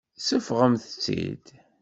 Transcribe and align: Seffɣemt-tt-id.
Seffɣemt-tt-id. 0.27 1.45